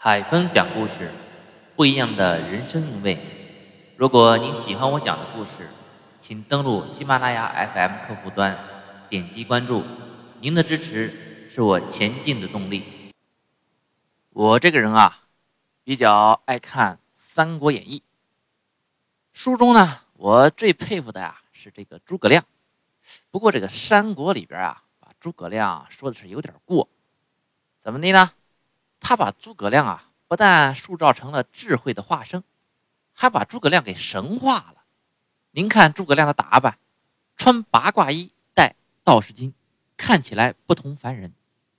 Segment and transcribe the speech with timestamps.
[0.00, 1.12] 海峰讲故事，
[1.74, 3.18] 不一样的人生韵味。
[3.96, 5.68] 如果您喜欢我讲的故事，
[6.20, 8.56] 请登录喜马拉雅 FM 客户端，
[9.08, 9.82] 点击关注。
[10.40, 13.12] 您的支持是我前进的动力。
[14.30, 15.24] 我这个人啊，
[15.82, 17.98] 比较爱看《三国演义》。
[19.32, 22.44] 书中呢，我最佩服的呀是这个诸葛亮。
[23.32, 26.88] 不过这个《三国》里边啊，把诸葛亮说的是有点过。
[27.80, 28.30] 怎么的呢？
[29.00, 32.42] 他把诸葛亮啊，不但塑造成了智慧的化身，
[33.12, 34.84] 还把诸葛亮给神化了。
[35.52, 36.78] 您看诸葛亮的打扮，
[37.36, 39.52] 穿八卦衣，戴道士巾，
[39.96, 41.32] 看起来不同凡人，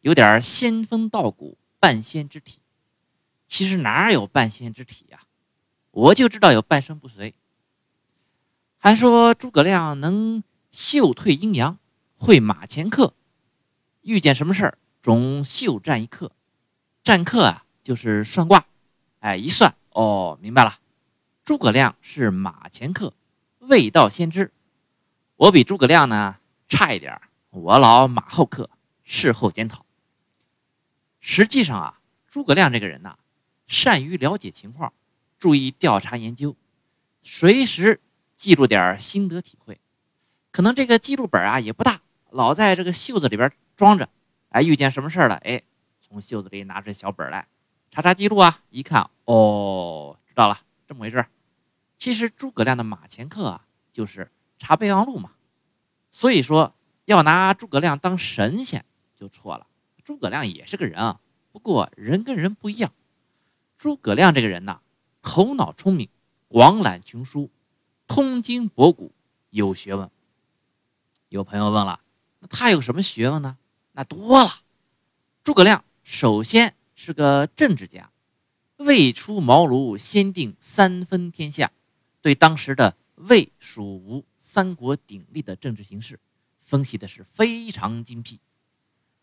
[0.00, 2.60] 有点仙风道骨、半仙之体。
[3.46, 5.20] 其实哪有半仙之体呀？
[5.90, 7.34] 我就知道有半身不遂。
[8.78, 11.78] 还说诸葛亮能秀退阴阳，
[12.16, 13.14] 会马前课，
[14.00, 16.32] 遇见什么事儿总秀占一刻。
[17.04, 18.64] 占客啊，就是算卦，
[19.18, 20.78] 哎，一算哦，明白了。
[21.44, 23.12] 诸葛亮是马前客，
[23.58, 24.52] 未到先知。
[25.34, 26.36] 我比诸葛亮呢
[26.68, 28.70] 差一点我老马后客，
[29.02, 29.84] 事后检讨。
[31.18, 33.18] 实际上啊，诸葛亮这个人呐，
[33.66, 34.92] 善于了解情况，
[35.40, 36.54] 注意调查研究，
[37.24, 38.00] 随时
[38.36, 39.80] 记录点心得体会。
[40.52, 42.00] 可能这个记录本啊也不大，
[42.30, 44.08] 老在这个袖子里边装着。
[44.50, 45.34] 哎，遇见什么事了？
[45.34, 45.64] 哎。
[46.12, 47.48] 从袖子里拿出小本来，
[47.90, 48.60] 查查记录啊！
[48.68, 51.24] 一看，哦，知道了，这么回事。
[51.96, 55.32] 其实诸葛亮的马前课啊，就是查备忘录嘛。
[56.10, 56.74] 所以说，
[57.06, 58.84] 要拿诸葛亮当神仙
[59.16, 59.66] 就错了。
[60.04, 61.18] 诸葛亮也是个人啊，
[61.50, 62.92] 不过人跟人不一样。
[63.78, 64.82] 诸葛亮这个人呐，
[65.22, 66.10] 头脑聪明，
[66.48, 67.48] 广览群书，
[68.06, 69.12] 通经博古，
[69.48, 70.10] 有学问。
[71.30, 72.00] 有朋友问了，
[72.40, 73.56] 那他有什么学问呢？
[73.92, 74.50] 那多了，
[75.42, 75.82] 诸葛亮。
[76.02, 78.10] 首先是个政治家，
[78.76, 81.70] 未出茅庐先定三分天下，
[82.20, 86.18] 对当时的魏、蜀、吴三国鼎立的政治形势
[86.64, 88.40] 分析的是非常精辟。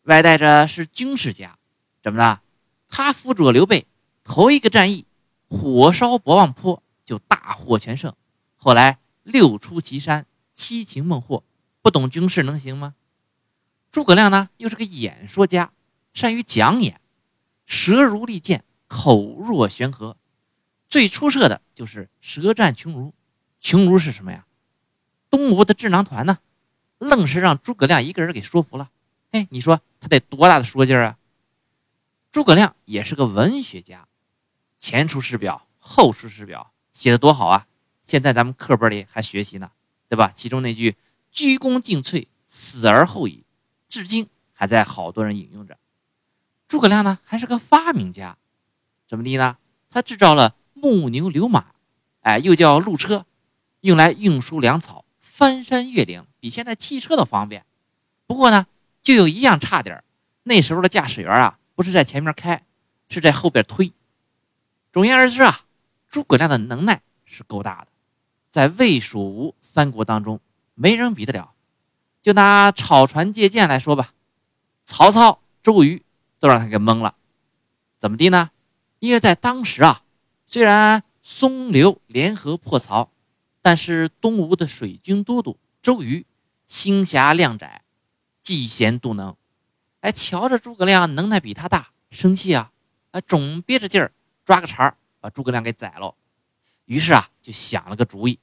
[0.03, 1.59] 外带着是军事家，
[2.01, 2.41] 怎么了？
[2.87, 3.85] 他辅佐刘备
[4.23, 5.05] 头一个战役
[5.47, 8.15] 火烧博望坡就大获全胜，
[8.55, 11.43] 后来六出祁山七擒孟获，
[11.81, 12.95] 不懂军事能行吗？
[13.91, 15.73] 诸葛亮呢，又是个演说家。
[16.13, 16.99] 善于讲演，
[17.65, 20.17] 舌如利剑，口若悬河。
[20.87, 23.13] 最出色的就是舌战群儒。
[23.59, 24.45] 群儒是什么呀？
[25.29, 26.39] 东吴的智囊团呢，
[26.97, 28.89] 愣是让诸葛亮一个人给说服了。
[29.31, 31.17] 哎，你说他得多大的说劲儿啊？
[32.31, 34.07] 诸葛亮也是个文学家，
[34.79, 37.67] 前出师表，后出师表，写的多好啊！
[38.03, 39.71] 现在咱们课本里还学习呢，
[40.07, 40.31] 对吧？
[40.35, 40.95] 其中那句
[41.31, 43.43] “鞠躬尽瘁，死而后已”，
[43.87, 45.77] 至今还在好多人引用着。
[46.69, 48.37] 诸葛亮呢，还是个发明家，
[49.07, 49.57] 怎么的呢？
[49.89, 51.65] 他制造了木牛流马，
[52.21, 53.25] 哎，又叫鹿车，
[53.81, 57.65] 用来运输粮草，翻山越岭，比现在汽车都方便。
[58.27, 58.67] 不过呢，
[59.01, 60.03] 就有一样差点
[60.43, 62.63] 那时候的驾驶员啊，不是在前面开，
[63.09, 63.91] 是在后边推。
[64.93, 65.61] 总言而之啊，
[66.07, 67.87] 诸葛亮的能耐是够大的，
[68.51, 70.39] 在魏、蜀、吴三国当中，
[70.75, 71.53] 没人比得了。
[72.21, 74.13] 就拿草船借箭来说吧，
[74.85, 76.03] 曹操、周瑜。
[76.39, 77.15] 都让他给蒙了，
[77.97, 78.51] 怎么的呢？
[78.99, 80.03] 因为在当时啊，
[80.45, 83.11] 虽然松刘联合破曹，
[83.61, 86.25] 但是东吴的水军都督周瑜
[86.67, 87.83] 心狭量窄，
[88.43, 89.35] 嫉贤妒能，
[90.01, 92.71] 哎，瞧着诸葛亮能耐比他大，生气啊，
[93.11, 94.11] 哎，总憋着劲儿
[94.43, 96.15] 抓个茬儿把诸葛亮给宰了。
[96.85, 98.39] 于是啊，就想了个主意，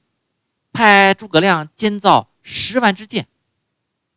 [0.71, 3.27] 派诸葛亮监造十万支箭，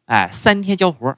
[0.05, 1.17] 哎，三天交活。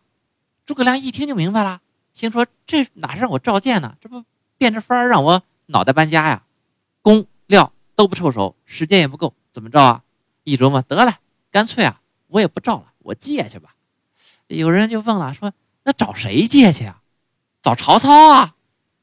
[0.65, 1.83] 诸葛亮一听就明白了。
[2.13, 3.97] 心说：“这哪是让我召见呢？
[4.01, 4.25] 这不
[4.59, 6.45] 变着法儿让我脑袋搬家呀？
[7.01, 10.05] 工料都不凑手，时间也不够，怎么着啊？
[10.45, 11.19] 一琢磨，得了，
[11.51, 13.75] 干脆啊，我也不召了，我借去吧。
[14.47, 15.53] 有人就问了，说
[15.85, 17.03] 那找谁借去啊？
[17.63, 18.57] 找曹操啊？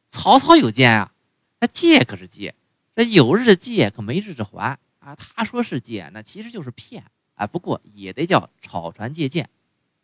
[0.09, 1.11] 曹操有剑啊？
[1.59, 2.55] 那借可是借，
[2.95, 5.15] 这有日子借可没日子还啊。
[5.15, 7.03] 他说是借，那其实就是骗
[7.35, 7.47] 啊。
[7.47, 9.49] 不过也得叫草船借箭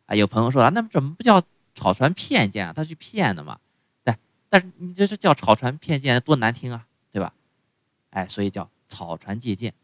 [0.06, 0.14] 啊。
[0.14, 1.42] 有朋友说了，那么怎么不叫？”
[1.76, 3.60] 草船骗箭啊，他去骗的嘛，
[4.02, 4.16] 对，
[4.48, 7.32] 但是你这是叫草船骗箭，多难听啊，对吧？
[8.10, 9.74] 哎，所以叫草船借箭，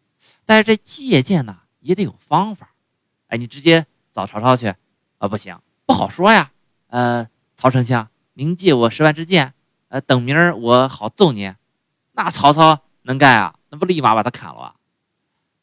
[0.47, 2.75] 但是这借箭呢也得有方法，
[3.29, 4.75] 哎，你直接找曹操去
[5.19, 6.51] 啊，不行，不好说呀。
[6.89, 9.55] 呃，曹丞相，您借我十万支箭，
[9.89, 11.55] 呃，等明儿我好揍您。
[12.13, 13.55] 那曹操能干啊？
[13.69, 14.77] 那不立马把他砍了啊？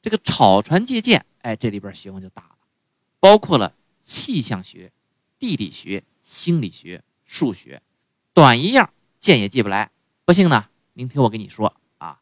[0.02, 2.56] 这个草船借箭，哎，这里边学问就大了，
[3.20, 4.92] 包括了气象学、
[5.40, 6.04] 地理学。
[6.30, 7.82] 心理学、数学，
[8.36, 9.90] 短一样见也记不来，
[10.26, 12.20] 不信呢，您听我跟你说啊。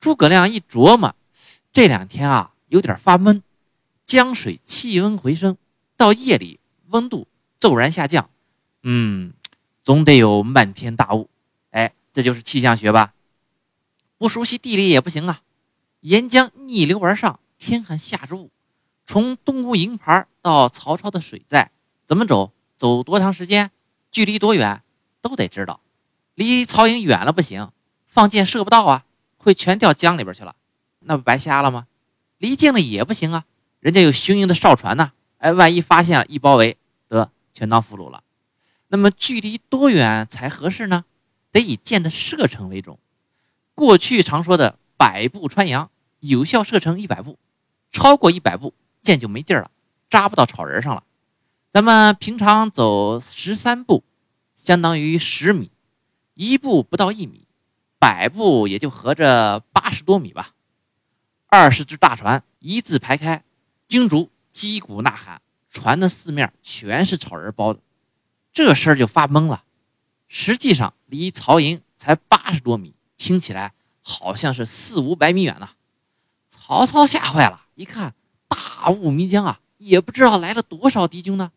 [0.00, 1.14] 诸葛亮一琢磨，
[1.72, 3.44] 这两天啊有点发闷，
[4.04, 5.56] 江水气温回升，
[5.96, 6.58] 到夜里
[6.88, 7.28] 温度
[7.60, 8.28] 骤然下降，
[8.82, 9.32] 嗯，
[9.84, 11.30] 总得有漫天大雾。
[11.70, 13.14] 哎，这就是气象学吧？
[14.16, 15.42] 不熟悉地理也不行啊。
[16.00, 18.50] 沿江逆流而上，天寒下着雾，
[19.06, 21.70] 从东吴营盘到曹操的水寨，
[22.04, 22.52] 怎么走？
[22.78, 23.72] 走多长时间？
[24.10, 24.82] 距离多远？
[25.20, 25.80] 都得知道。
[26.34, 27.72] 离曹营远了不行，
[28.06, 29.04] 放箭射不到啊，
[29.36, 30.54] 会全掉江里边去了，
[31.00, 31.88] 那不白瞎了吗？
[32.38, 33.44] 离近了也不行啊，
[33.80, 36.78] 人家有雄鹰的哨船呢，哎，万一发现了，一包围，
[37.08, 38.22] 得全当俘虏了。
[38.86, 41.04] 那么距离多远才合适呢？
[41.50, 43.00] 得以箭的射程为重。
[43.74, 45.90] 过去常说的百步穿杨，
[46.20, 47.38] 有效射程一百步，
[47.90, 48.72] 超过一百步，
[49.02, 49.70] 箭就没劲儿了，
[50.08, 51.02] 扎不到草人上了。
[51.70, 54.02] 咱们平常走十三步，
[54.56, 55.70] 相当于十米。
[56.32, 57.46] 一步不到一米，
[57.98, 60.54] 百步也就合着八十多米吧。
[61.46, 63.44] 二十只大船一字排开，
[63.86, 67.80] 军卒击鼓呐喊，船的四面全是草人包的，
[68.50, 69.64] 这事儿就发懵了。
[70.26, 75.68] 实际上离曹营才八十多米，听起来好像是四五百米远呢。
[76.48, 78.14] 曹操吓坏了，一看
[78.48, 81.52] 大雾迷江啊，也不知道来了多少敌军呢。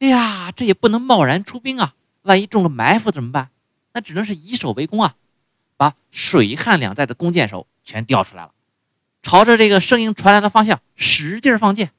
[0.00, 3.50] 哎呀，这也不能贸然出兵啊，万一中了埋伏怎么办？
[3.92, 5.16] 那只能是以守为攻啊，
[5.76, 8.52] 把水旱两寨的弓箭手全调出来了，
[9.22, 11.92] 朝着这个声音传来的方向使劲放箭。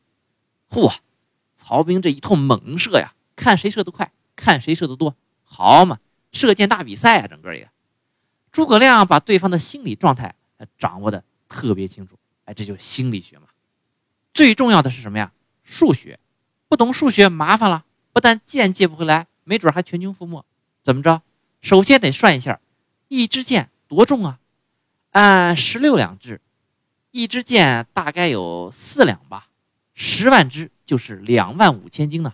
[0.69, 0.93] 嚯，
[1.55, 5.99] 曹兵这一通猛射呀，看谁射得快，看谁射得多，好嘛，
[6.31, 7.67] 射箭大比赛啊，整个一个。
[8.51, 10.35] 诸葛亮把对方的心理状态
[10.77, 13.47] 掌握的特别清楚，哎，这就是心理学嘛。
[14.33, 15.33] 最重要的是什么呀？
[15.63, 16.19] 数学，
[16.67, 20.43] 不懂数学麻烦了，不但箭借不回来，没准还全军覆没。
[20.83, 21.21] 怎么着？
[21.61, 22.59] 首先得算一下，
[23.07, 24.39] 一支箭多重啊？
[25.11, 26.41] 按十六两制，
[27.11, 29.47] 一支箭大概有四两吧。
[29.93, 32.33] 十万支就是两万五千斤呢。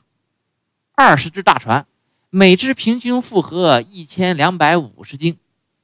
[0.94, 1.88] 二十只大船，
[2.30, 5.38] 每只平均负荷一千两百五十斤，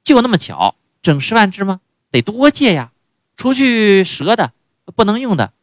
[0.03, 1.81] 就那么巧，整十万只吗？
[2.11, 2.91] 得多借呀！
[3.35, 4.53] 除去折的、
[4.95, 5.53] 不能用的，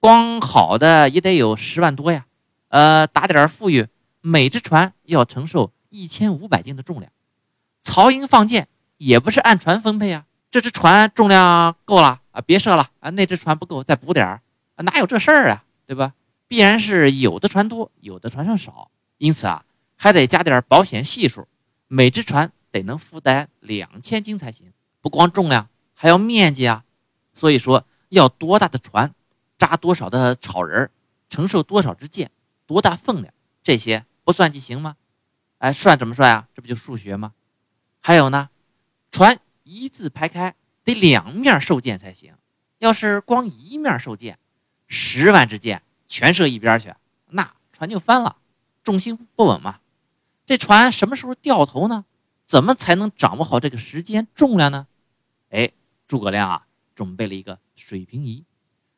[0.00, 2.26] 光好的也得有十万多呀。
[2.70, 3.86] 呃，打点富裕，
[4.20, 7.12] 每只船要承受一千五百斤的重量。
[7.82, 14.42] 曹营放箭也不是按船分配啊，这只船重量够了啊，别射了啊，那只船不够再补点儿
[14.76, 16.14] 啊，哪有这事儿啊，对吧？
[16.46, 19.64] 必然是有的船多，有的船上少，因此啊，
[19.96, 21.46] 还得加点保险系数，
[21.88, 26.84] 每只船得能负担两千斤才行，不光重量，还要面积啊。
[27.34, 29.14] 所以说，要多大的船，
[29.58, 30.90] 扎多少的草人，
[31.28, 32.30] 承受多少支箭，
[32.70, 33.34] 多大分量，
[33.64, 34.96] 这些不算计行吗？
[35.58, 36.48] 哎，算怎么算啊？
[36.54, 37.34] 这不就数学吗？
[37.98, 38.48] 还有呢，
[39.10, 42.32] 船一字排开，得两面受箭才行。
[42.78, 44.38] 要是光一面受箭，
[44.86, 46.94] 十万支箭全射一边去，
[47.26, 48.36] 那船就翻了，
[48.84, 49.80] 重心不稳嘛。
[50.46, 52.04] 这船什么时候掉头呢？
[52.46, 54.86] 怎么才能掌握好这个时间重量呢？
[55.50, 55.72] 哎，
[56.06, 58.44] 诸葛亮啊，准备了一个水平仪。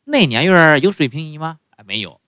[0.05, 1.59] 那年月有水平仪吗？
[1.85, 2.21] 没有。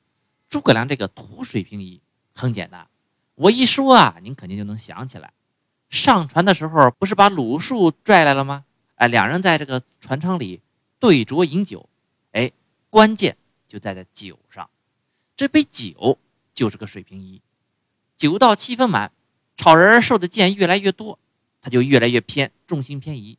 [0.48, 2.00] 诸葛亮这个图水平仪
[2.34, 2.88] 很简单，
[3.34, 5.32] 我一说啊，您肯定就能想起来。
[5.90, 8.64] 上船的时候不是把鲁肃拽来了吗？
[8.96, 10.60] 哎，两人在这个船舱里
[10.98, 11.88] 对酌饮酒，
[12.32, 12.50] 哎，
[12.90, 13.36] 关键
[13.68, 14.68] 就在这酒上。
[15.36, 16.18] 这杯酒
[16.52, 17.42] 就是个水平仪，
[18.16, 19.10] 酒到七分满，
[19.56, 21.18] 草人受的箭越来越多，
[21.60, 23.36] 他就越来越偏，重心偏移。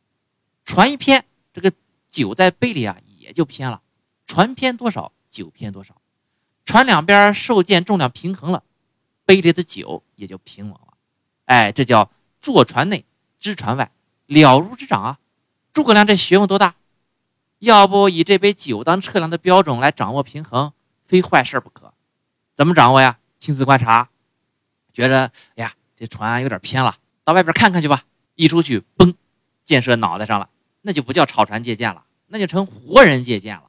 [0.64, 1.72] 船一偏，这个
[2.10, 3.80] 酒在杯里啊也就偏了。
[4.26, 5.96] 船偏多少，酒偏多少。
[6.66, 8.62] 船两边受箭重量平衡了，
[9.24, 10.98] 杯里的酒也就平稳了。
[11.46, 12.10] 哎，这叫。
[12.38, 13.04] 坐船内，
[13.40, 13.90] 知船外，
[14.26, 15.18] 了如指掌啊！
[15.72, 16.76] 诸葛亮这学问多大？
[17.58, 20.72] 要不以这杯酒当测量的标准来掌握平衡，
[21.06, 21.92] 非坏事不可。
[22.54, 23.18] 怎么掌握呀？
[23.40, 24.10] 亲自观察，
[24.92, 28.04] 觉着哎呀，这船有点偏了，到外边看看去吧。
[28.36, 29.14] 一出去，嘣，
[29.64, 30.48] 箭射脑袋上了，
[30.82, 33.65] 那就不叫草船借箭了，那就成活人借箭了。